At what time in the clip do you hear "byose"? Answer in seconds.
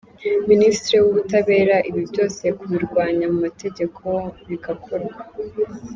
2.11-2.43